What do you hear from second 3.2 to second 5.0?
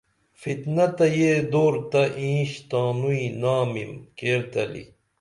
نامم کیر تلی